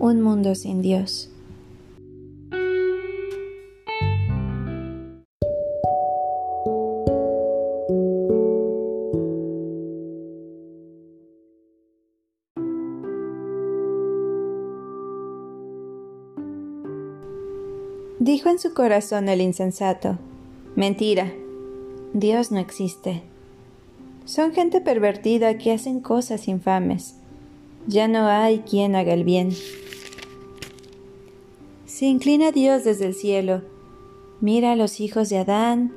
[0.00, 1.28] Un mundo sin Dios.
[18.20, 20.16] Dijo en su corazón el insensato,
[20.76, 21.32] Mentira,
[22.12, 23.22] Dios no existe.
[24.26, 27.16] Son gente pervertida que hacen cosas infames
[27.88, 29.50] ya no hay quien haga el bien.
[31.86, 33.62] Se inclina Dios desde el cielo,
[34.40, 35.92] mira a los hijos de Adán.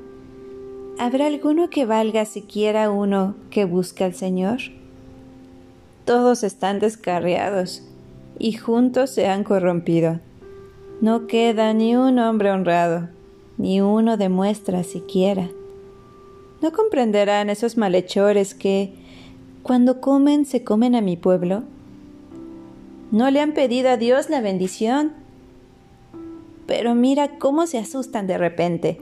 [0.98, 4.58] ¿Habrá alguno que valga siquiera uno que busca al Señor?
[6.06, 7.82] Todos están descarriados
[8.38, 10.18] y juntos se han corrompido.
[11.02, 13.10] No queda ni un hombre honrado,
[13.58, 15.50] ni uno demuestra siquiera.
[16.62, 18.94] ¿No comprenderán esos malhechores que,
[19.62, 21.64] cuando comen, se comen a mi pueblo?
[23.12, 25.12] No le han pedido a Dios la bendición.
[26.66, 28.98] Pero mira cómo se asustan de repente.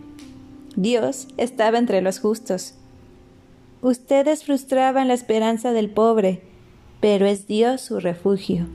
[0.75, 2.75] Dios estaba entre los justos.
[3.83, 6.42] Ustedes frustraban la esperanza del pobre,
[7.00, 8.67] pero es Dios su refugio.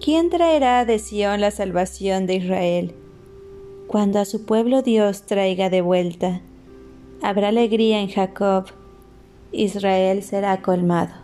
[0.00, 2.94] ¿Quién traerá de Sión la salvación de Israel?
[3.88, 6.40] Cuando a su pueblo Dios traiga de vuelta,
[7.20, 8.66] habrá alegría en Jacob,
[9.50, 11.23] Israel será colmado.